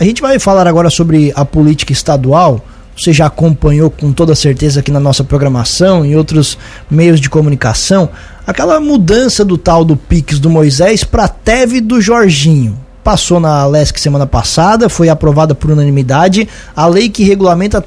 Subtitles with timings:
[0.00, 2.64] A gente vai falar agora sobre a política estadual.
[2.96, 6.56] Você já acompanhou com toda certeza aqui na nossa programação e outros
[6.88, 8.08] meios de comunicação
[8.46, 13.98] aquela mudança do tal do Pix do Moisés para Teve do Jorginho passou na LESC
[13.98, 16.46] semana passada, foi aprovada por unanimidade
[16.76, 17.82] a lei que regulamenta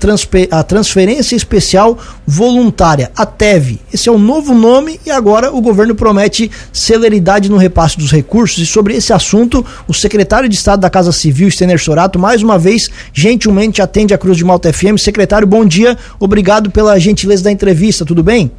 [0.49, 3.79] a, transferência especial voluntária, a TEV.
[3.93, 8.57] Esse é o novo nome e agora o governo promete celeridade no repasse dos recursos.
[8.57, 12.57] E sobre esse assunto, o secretário de Estado da Casa Civil, Stener Sorato, mais uma
[12.57, 14.97] vez, gentilmente atende a Cruz de Malta FM.
[14.97, 18.51] Secretário, bom dia, obrigado pela gentileza da entrevista, tudo bem?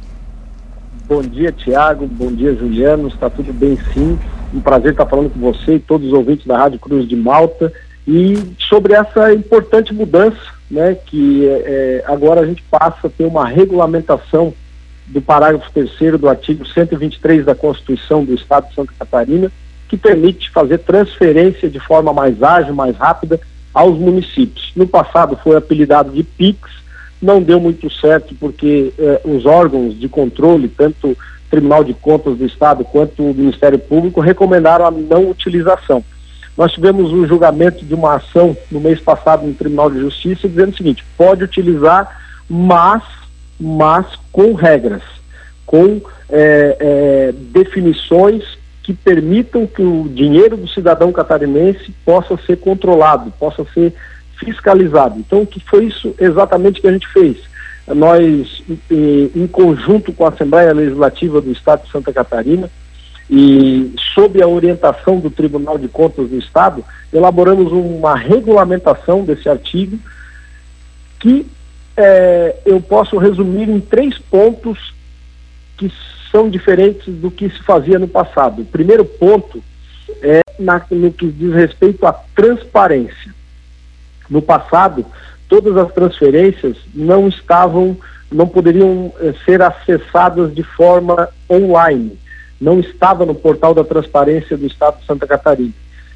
[1.05, 2.07] Bom dia, Tiago.
[2.07, 3.09] Bom dia, Juliano.
[3.09, 4.17] Está tudo bem, sim.
[4.53, 7.73] Um prazer estar falando com você e todos os ouvintes da Rádio Cruz de Malta
[8.07, 8.35] e
[8.69, 10.39] sobre essa importante mudança,
[10.69, 14.53] né, que é, agora a gente passa a ter uma regulamentação
[15.07, 19.51] do parágrafo terceiro do artigo 123 da Constituição do Estado de Santa Catarina,
[19.89, 23.39] que permite fazer transferência de forma mais ágil, mais rápida
[23.73, 24.71] aos municípios.
[24.75, 26.59] No passado foi apelidado de PIX,
[27.23, 31.17] não deu muito certo porque eh, os órgãos de controle, tanto
[31.49, 36.03] Tribunal de Contas do Estado quanto o Ministério Público recomendaram a não utilização.
[36.57, 40.73] Nós tivemos um julgamento de uma ação no mês passado no Tribunal de Justiça dizendo
[40.73, 43.03] o seguinte: pode utilizar, mas,
[43.59, 45.01] mas com regras,
[45.65, 48.43] com é, é, definições
[48.83, 53.93] que permitam que o dinheiro do cidadão catarinense possa ser controlado, possa ser
[54.37, 55.19] fiscalizado.
[55.19, 57.37] Então, que foi isso exatamente que a gente fez?
[57.87, 62.69] nós, em conjunto com a Assembleia Legislativa do Estado de Santa Catarina
[63.29, 69.97] e sob a orientação do Tribunal de Contas do Estado, elaboramos uma regulamentação desse artigo
[71.19, 71.45] que
[71.97, 74.93] é, eu posso resumir em três pontos
[75.77, 75.91] que
[76.31, 78.61] são diferentes do que se fazia no passado.
[78.61, 79.63] O primeiro ponto
[80.21, 83.33] é na, no que diz respeito à transparência.
[84.29, 85.05] No passado,
[85.47, 87.97] todas as transferências não estavam,
[88.31, 92.17] não poderiam eh, ser acessadas de forma online.
[92.59, 95.73] Não estava no portal da transparência do Estado de Santa Catarina.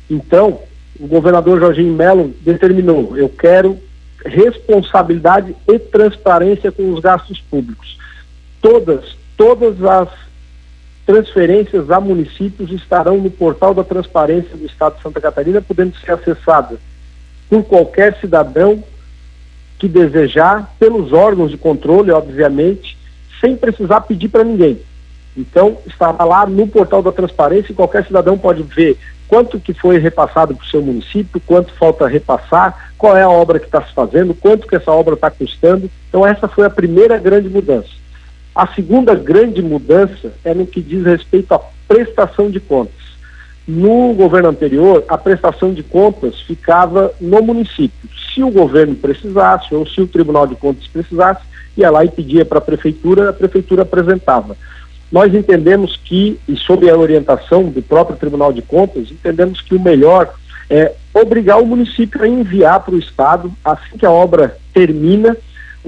[0.10, 0.60] Então,
[1.00, 3.78] o governador Jorginho Melo determinou: eu quero
[4.26, 7.98] responsabilidade e transparência com os gastos públicos.
[8.62, 10.10] Todas, todas as
[11.06, 16.12] transferências a municípios estarão no portal da transparência do Estado de Santa Catarina, podendo ser
[16.12, 16.80] acessadas
[17.50, 18.84] por qualquer cidadão
[19.80, 22.98] que desejar, pelos órgãos de controle, obviamente,
[23.40, 24.80] sem precisar pedir para ninguém.
[25.36, 28.98] Então, estará lá no portal da transparência e qualquer cidadão pode ver
[29.28, 33.60] quanto que foi repassado para o seu município, quanto falta repassar, qual é a obra
[33.60, 35.92] que está se fazendo, quanto que essa obra está custando.
[36.10, 37.90] Então, essa foi a primeira grande mudança.
[38.56, 43.07] A segunda grande mudança é no que diz respeito à prestação de contas.
[43.68, 48.10] No governo anterior, a prestação de contas ficava no município.
[48.34, 51.42] Se o governo precisasse, ou se o Tribunal de Contas precisasse,
[51.76, 54.56] ia lá e pedia para a prefeitura, a prefeitura apresentava.
[55.12, 59.82] Nós entendemos que, e sob a orientação do próprio Tribunal de Contas, entendemos que o
[59.82, 60.34] melhor
[60.70, 65.36] é obrigar o município a enviar para o Estado, assim que a obra termina,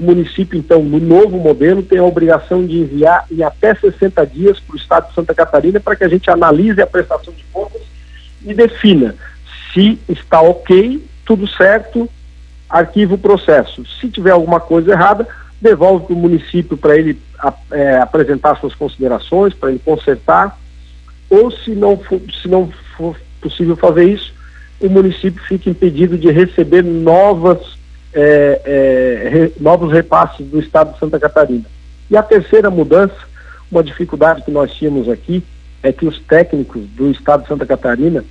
[0.00, 4.58] o município, então, no novo modelo, tem a obrigação de enviar em até 60 dias
[4.58, 7.82] para o Estado de Santa Catarina para que a gente analise a prestação de contas
[8.42, 9.14] e defina
[9.74, 12.08] se está ok, tudo certo,
[12.68, 13.84] arquiva o processo.
[14.00, 15.28] Se tiver alguma coisa errada,
[15.60, 17.20] devolve para o município para ele
[17.70, 20.58] é, apresentar suas considerações, para ele consertar,
[21.28, 24.32] ou se não, for, se não for possível fazer isso,
[24.80, 27.78] o município fica impedido de receber novas
[28.12, 31.64] é, é, re, novos repasses do Estado de Santa Catarina.
[32.10, 33.14] E a terceira mudança,
[33.70, 35.44] uma dificuldade que nós tínhamos aqui,
[35.82, 38.24] é que os técnicos do Estado de Santa Catarina,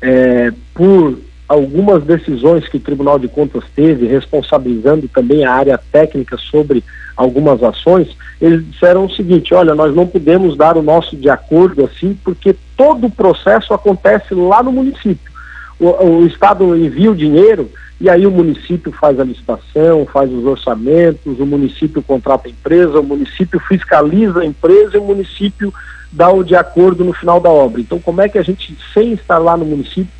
[0.00, 1.18] é, por
[1.48, 6.82] algumas decisões que o Tribunal de Contas teve, responsabilizando também a área técnica sobre
[7.16, 11.84] algumas ações, eles disseram o seguinte: olha, nós não podemos dar o nosso de acordo
[11.84, 15.30] assim, porque todo o processo acontece lá no município.
[15.78, 17.70] O, o Estado envia o dinheiro
[18.02, 22.98] e aí o município faz a licitação, faz os orçamentos, o município contrata a empresa,
[22.98, 25.72] o município fiscaliza a empresa e o município
[26.10, 27.80] dá o de acordo no final da obra.
[27.80, 30.12] Então, como é que a gente, sem estar lá no município,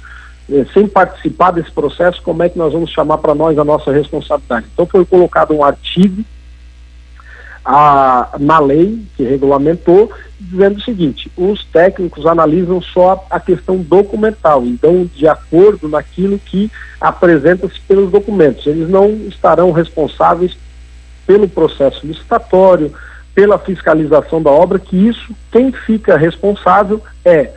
[0.49, 3.91] eh, sem participar desse processo, como é que nós vamos chamar para nós a nossa
[3.91, 4.67] responsabilidade?
[4.73, 6.25] Então, foi colocado um artigo
[7.65, 10.11] a, na lei que regulamentou,
[10.41, 16.71] dizendo o seguinte: os técnicos analisam só a questão documental, então, de acordo naquilo que
[17.01, 18.67] apresenta-se pelos documentos.
[18.67, 20.57] Eles não estarão responsáveis
[21.27, 22.93] pelo processo licitatório,
[23.35, 27.53] pela fiscalização da obra, que isso, quem fica responsável é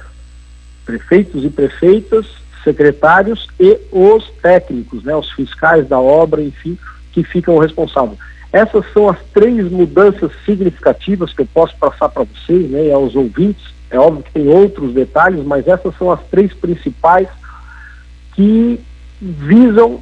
[0.86, 2.28] prefeitos e prefeitas,
[2.64, 6.78] secretários e os técnicos, né, os fiscais da obra, enfim,
[7.12, 8.18] que ficam responsáveis.
[8.52, 13.74] Essas são as três mudanças significativas que eu posso passar para vocês né, aos ouvintes.
[13.90, 17.28] É óbvio que tem outros detalhes, mas essas são as três principais
[18.34, 18.80] que
[19.22, 20.02] visam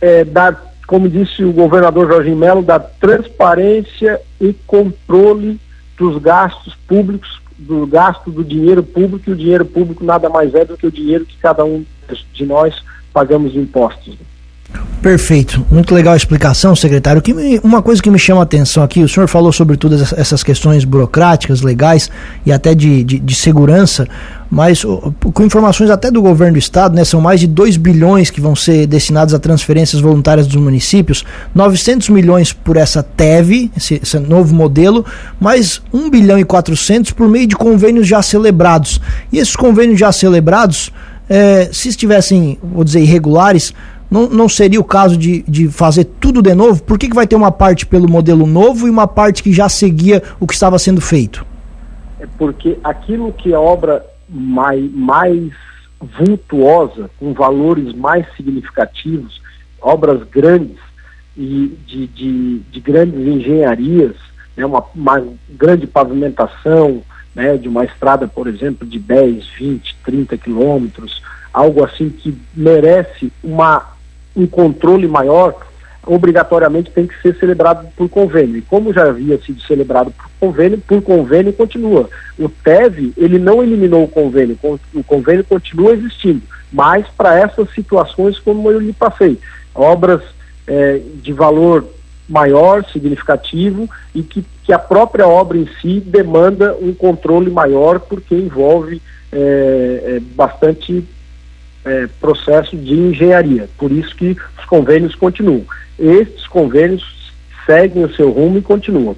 [0.00, 5.60] é, dar, como disse o governador Jorge Melo, dar transparência e controle
[5.96, 10.64] dos gastos públicos, do gasto do dinheiro público, e o dinheiro público nada mais é
[10.64, 11.84] do que o dinheiro que cada um
[12.32, 12.82] de nós
[13.12, 14.16] pagamos impostos.
[15.00, 17.22] Perfeito, muito legal a explicação, secretário.
[17.22, 20.12] Que me, uma coisa que me chama a atenção aqui, o senhor falou sobre todas
[20.12, 22.10] essas questões burocráticas, legais
[22.44, 24.08] e até de, de, de segurança,
[24.50, 24.84] mas
[25.32, 28.56] com informações até do governo do estado, né, são mais de 2 bilhões que vão
[28.56, 31.24] ser destinados a transferências voluntárias dos municípios,
[31.54, 35.06] 900 milhões por essa TEV, esse, esse novo modelo,
[35.38, 39.00] mais 1 bilhão e 400 por meio de convênios já celebrados.
[39.32, 40.90] E esses convênios já celebrados,
[41.28, 43.72] é, se estivessem, vou dizer, irregulares,
[44.10, 46.82] não, não seria o caso de, de fazer tudo de novo?
[46.82, 49.68] Por que, que vai ter uma parte pelo modelo novo e uma parte que já
[49.68, 51.44] seguia o que estava sendo feito?
[52.18, 55.52] É porque aquilo que é obra mais, mais
[56.00, 59.40] vultuosa, com valores mais significativos,
[59.80, 60.76] obras grandes
[61.36, 64.16] e de, de, de grandes engenharias,
[64.56, 67.02] né, uma, uma grande pavimentação
[67.34, 71.22] né, de uma estrada, por exemplo, de 10, 20, 30 quilômetros,
[71.52, 73.97] algo assim que merece uma
[74.38, 75.54] um controle maior,
[76.06, 78.56] obrigatoriamente tem que ser celebrado por convênio.
[78.56, 82.08] E como já havia sido celebrado por convênio, por convênio continua.
[82.38, 84.58] O TEV, ele não eliminou o convênio,
[84.94, 86.42] o convênio continua existindo,
[86.72, 89.38] mas para essas situações como eu lhe passei,
[89.74, 90.22] obras
[90.66, 91.84] é, de valor
[92.28, 98.34] maior, significativo, e que, que a própria obra em si demanda um controle maior, porque
[98.34, 99.00] envolve
[99.32, 99.36] é,
[100.16, 101.04] é, bastante
[101.88, 103.68] é, processo de engenharia.
[103.78, 105.64] Por isso que os convênios continuam.
[105.98, 107.02] Estes convênios
[107.66, 109.16] seguem o seu rumo e continuam.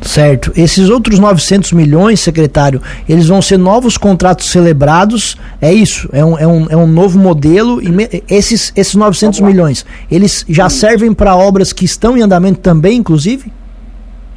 [0.00, 0.52] Certo.
[0.56, 6.08] Esses outros 900 milhões, secretário, eles vão ser novos contratos celebrados, é isso?
[6.12, 10.44] É um, é um, é um novo modelo e me, esses, esses 900 milhões, eles
[10.48, 10.78] já sim.
[10.78, 13.52] servem para obras que estão em andamento também, inclusive?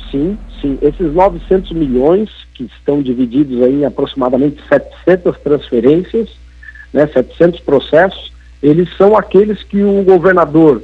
[0.10, 0.78] Sim, sim.
[0.82, 6.30] Esses 900 milhões, que estão divididos em aproximadamente 700 transferências,
[6.94, 10.84] né, 700 processos, eles são aqueles que o governador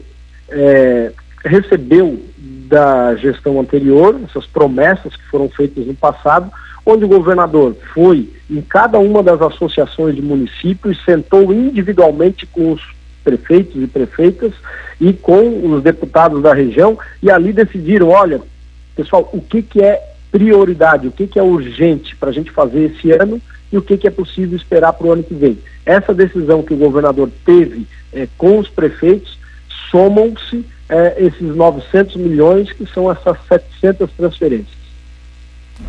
[0.50, 1.12] é,
[1.44, 6.52] recebeu da gestão anterior, essas promessas que foram feitas no passado,
[6.86, 12.82] onde o governador foi em cada uma das associações de municípios, sentou individualmente com os
[13.24, 14.54] prefeitos e prefeitas
[15.00, 18.42] e com os deputados da região e ali decidiram, olha,
[18.96, 20.02] pessoal, o que, que é
[20.32, 23.98] prioridade, o que, que é urgente para a gente fazer esse ano e o que,
[23.98, 25.58] que é possível esperar para o ano que vem.
[25.88, 29.40] Essa decisão que o governador teve é, com os prefeitos
[29.90, 34.77] somam-se é, esses 900 milhões, que são essas 700 transferências.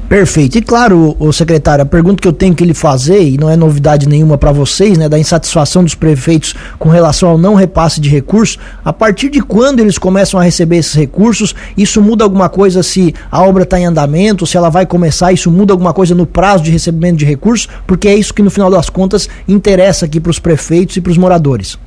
[0.08, 0.56] Perfeito.
[0.56, 3.56] E claro, o secretário, a pergunta que eu tenho que lhe fazer, e não é
[3.56, 8.08] novidade nenhuma para vocês, né, da insatisfação dos prefeitos com relação ao não repasse de
[8.08, 12.82] recursos, a partir de quando eles começam a receber esses recursos, isso muda alguma coisa
[12.82, 16.25] se a obra está em andamento, se ela vai começar, isso muda alguma coisa no
[16.25, 20.19] prazo de recebimento de recursos, porque é isso que no final das contas interessa aqui
[20.20, 21.79] para os prefeitos e para os moradores.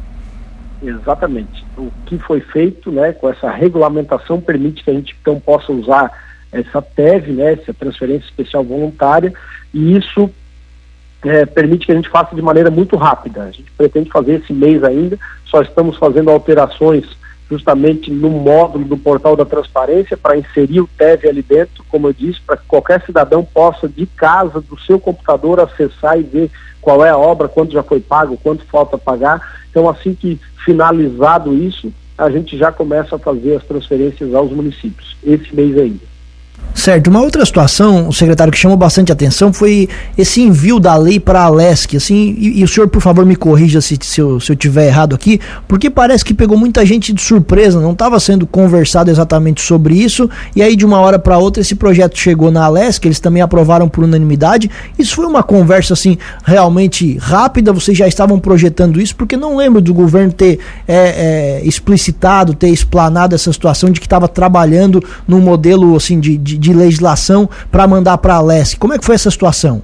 [0.84, 1.66] Exatamente.
[1.76, 6.12] O que foi feito né, com essa regulamentação permite que a gente então possa usar
[6.52, 9.34] essa TEV, né, essa transferência especial voluntária,
[9.74, 10.30] e isso
[11.24, 13.44] é, permite que a gente faça de maneira muito rápida.
[13.44, 17.06] A gente pretende fazer esse mês ainda, só estamos fazendo alterações
[17.50, 22.14] justamente no módulo do portal da transparência para inserir o TEV ali dentro, como eu
[22.14, 27.06] disse, para que qualquer cidadão possa de casa, do seu computador, acessar e ver qual
[27.06, 29.60] é a obra, quanto já foi pago, quanto falta pagar.
[29.70, 35.18] Então, assim que finalizado isso, a gente já começa a fazer as transferências aos municípios,
[35.22, 36.11] esse mês ainda.
[36.74, 37.10] Certo.
[37.10, 41.42] Uma outra situação, o secretário, que chamou bastante atenção foi esse envio da lei para
[41.42, 44.52] a Alesc, assim, e, e, o senhor, por favor, me corrija se, se, eu, se
[44.52, 48.48] eu tiver errado aqui, porque parece que pegou muita gente de surpresa, não estava sendo
[48.48, 52.66] conversado exatamente sobre isso, e aí de uma hora para outra esse projeto chegou na
[52.66, 54.72] Alesc, eles também aprovaram por unanimidade.
[54.98, 59.82] Isso foi uma conversa, assim, realmente rápida, vocês já estavam projetando isso, porque não lembro
[59.82, 65.42] do governo ter é, é, explicitado, ter explanado essa situação de que estava trabalhando num
[65.42, 68.78] modelo, assim, de, de de legislação para mandar para a LESC.
[68.78, 69.82] Como é que foi essa situação?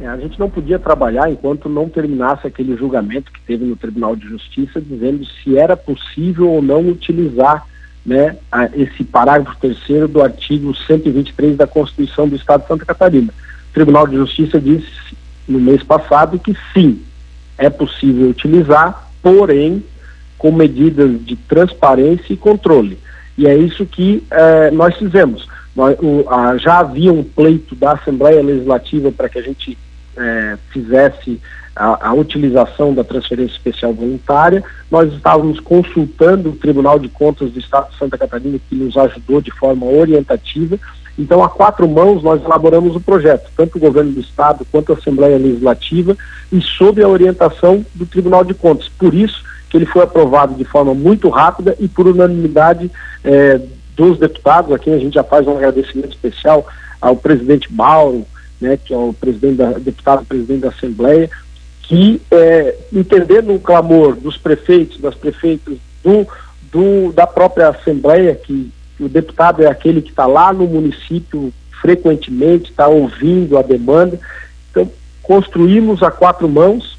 [0.00, 4.14] É, a gente não podia trabalhar enquanto não terminasse aquele julgamento que teve no Tribunal
[4.14, 7.66] de Justiça dizendo se era possível ou não utilizar
[8.06, 13.32] né, a, esse parágrafo terceiro do artigo 123 da Constituição do Estado de Santa Catarina.
[13.70, 14.86] O Tribunal de Justiça disse
[15.48, 17.02] no mês passado que sim,
[17.56, 19.82] é possível utilizar, porém
[20.38, 22.98] com medidas de transparência e controle.
[23.36, 25.48] E é isso que eh, nós fizemos.
[26.60, 29.78] Já havia um pleito da Assembleia Legislativa para que a gente
[30.16, 31.40] eh, fizesse
[31.78, 34.64] a, a, utilização da transferência especial voluntária.
[34.90, 39.40] Nós estávamos consultando o Tribunal de Contas do Estado de Santa Catarina, que nos ajudou
[39.40, 40.76] de forma orientativa.
[41.16, 44.96] Então, a quatro mãos, nós elaboramos o projeto, tanto o governo do Estado quanto a
[44.96, 46.16] Assembleia Legislativa,
[46.50, 48.88] e sob a orientação do Tribunal de Contas.
[48.88, 52.90] Por isso, que ele foi aprovado de forma muito rápida e por unanimidade
[53.22, 53.60] é,
[53.98, 54.72] dos deputados.
[54.72, 56.64] Aqui a gente já faz um agradecimento especial
[57.00, 58.24] ao presidente Mauro,
[58.60, 61.28] né, que é o presidente da, deputado presidente da Assembleia,
[61.82, 66.26] que é, entendendo o clamor dos prefeitos, das prefeitas, do,
[66.70, 72.70] do, da própria Assembleia, que o deputado é aquele que está lá no município frequentemente,
[72.70, 74.18] está ouvindo a demanda.
[74.70, 74.90] Então,
[75.22, 76.98] construímos a quatro mãos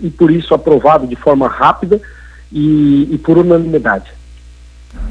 [0.00, 2.00] e por isso aprovado de forma rápida
[2.52, 4.17] e, e por unanimidade.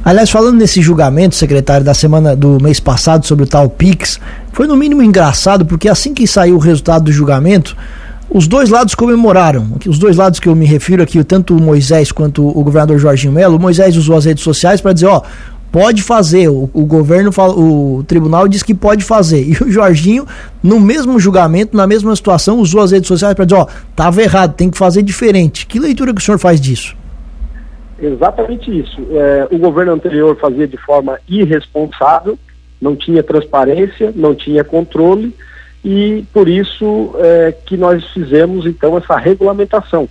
[0.04, 4.20] Aliás, falando nesse julgamento, secretário, da semana do mês passado sobre o tal Pix,
[4.54, 7.76] foi no mínimo engraçado, porque assim que saiu o resultado do julgamento,
[8.30, 9.68] os dois lados comemoraram.
[9.86, 13.34] Os dois lados que eu me refiro aqui, tanto o Moisés quanto o governador Jorginho
[13.34, 15.22] Melo, o Moisés usou as redes sociais para dizer, ó,
[15.72, 16.50] pode fazer.
[16.50, 19.44] O, o governo, fala, o tribunal diz que pode fazer.
[19.48, 20.26] E o Jorginho,
[20.62, 24.54] no mesmo julgamento, na mesma situação, usou as redes sociais para dizer, ó, estava errado,
[24.54, 25.66] tem que fazer diferente.
[25.66, 26.96] Que leitura que o senhor faz disso?
[28.00, 29.02] Exatamente isso.
[29.12, 32.38] É, o governo anterior fazia de forma irresponsável,
[32.80, 35.34] não tinha transparência, não tinha controle
[35.84, 40.08] e por isso é, que nós fizemos então essa regulamentação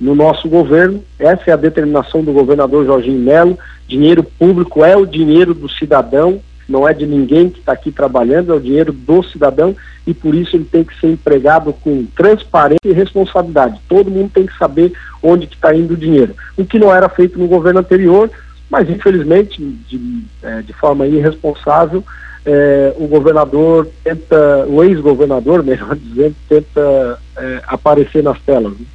[0.00, 1.02] no nosso governo.
[1.18, 3.58] Essa é a determinação do governador Jorginho Melo.
[3.88, 8.52] Dinheiro público é o dinheiro do cidadão, não é de ninguém que está aqui trabalhando,
[8.52, 12.78] é o dinheiro do cidadão e por isso ele tem que ser empregado com transparência
[12.84, 13.80] e responsabilidade.
[13.88, 14.92] Todo mundo tem que saber
[15.22, 16.34] onde está indo o dinheiro.
[16.56, 18.30] O que não era feito no governo anterior,
[18.70, 22.04] mas infelizmente, de, é, de forma irresponsável,
[22.44, 28.72] é, o governador tenta, o ex-governador, melhor dizendo, tenta é, aparecer nas telas.
[28.72, 28.86] Né?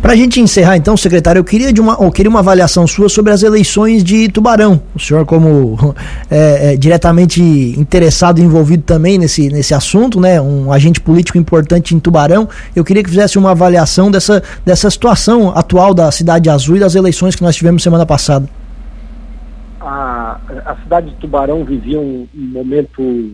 [0.00, 3.08] Para a gente encerrar, então, secretário, eu queria, de uma, eu queria uma avaliação sua
[3.08, 4.80] sobre as eleições de Tubarão.
[4.94, 5.76] O senhor, como
[6.30, 11.96] é, é, diretamente interessado e envolvido também nesse, nesse assunto, né, um agente político importante
[11.96, 16.76] em Tubarão, eu queria que fizesse uma avaliação dessa, dessa situação atual da Cidade Azul
[16.76, 18.48] e das eleições que nós tivemos semana passada.
[19.80, 23.32] A, a cidade de Tubarão vivia um, um momento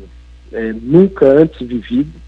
[0.50, 2.24] é, nunca antes vivido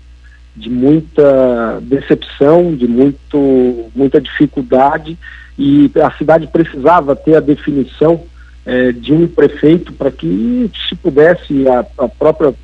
[0.56, 5.18] de muita decepção, de muito, muita dificuldade,
[5.58, 8.22] e a cidade precisava ter a definição
[8.64, 12.54] eh, de um prefeito para que se pudesse a, a, própria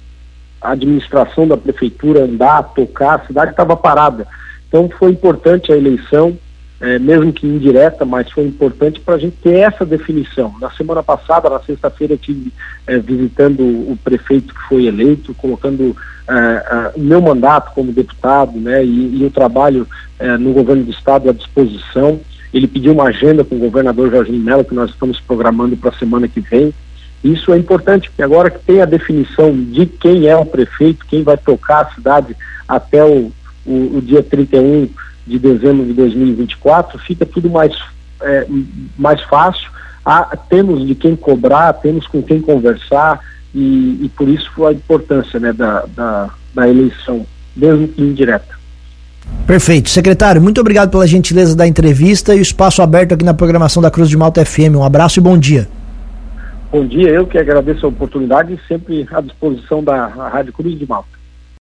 [0.61, 4.27] administração da prefeitura andar, tocar, a cidade estava parada.
[4.69, 6.37] Então foi importante a eleição,
[6.83, 10.53] é, mesmo que indireta, mas foi importante para a gente ter essa definição.
[10.61, 12.53] Na semana passada, na sexta-feira, estive
[12.89, 15.97] é, visitando o prefeito que foi eleito, colocando
[16.29, 19.87] é, o meu mandato como deputado né, e, e o trabalho
[20.39, 22.21] no governo do estado à disposição.
[22.55, 25.99] Ele pediu uma agenda com o governador Jorginho Mello, que nós estamos programando para a
[25.99, 26.73] semana que vem.
[27.25, 31.25] Isso é importante, porque agora que tem a definição de quem é o prefeito, quem
[31.25, 32.37] vai tocar a cidade
[32.69, 33.33] até o,
[33.67, 34.89] o, o dia 31
[35.27, 37.73] de dezembro de 2024, fica tudo mais,
[38.21, 38.47] é,
[38.99, 39.71] mais fácil.
[40.05, 43.21] Há, temos de quem cobrar, temos com quem conversar
[43.55, 47.25] e, e por isso a importância né, da, da, da eleição,
[47.57, 48.61] mesmo que indireta.
[49.47, 49.91] Perfeito.
[49.91, 53.91] Secretário, muito obrigado pela gentileza da entrevista e o espaço aberto aqui na programação da
[53.91, 54.77] Cruz de Malta FM.
[54.77, 55.69] Um abraço e bom dia.
[56.73, 60.87] Bom dia, eu que agradeço a oportunidade e sempre à disposição da Rádio Cruz de
[60.87, 61.12] Malta.